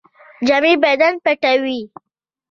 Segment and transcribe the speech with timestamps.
[0.47, 1.79] جامې بدن پټوي